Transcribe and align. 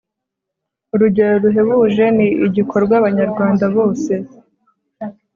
urugero 0.93 1.35
ruhebuje 1.43 2.05
ni 2.17 2.27
igikorwa 2.47 2.93
abanyarwanda 3.01 3.65
bose 3.75 4.13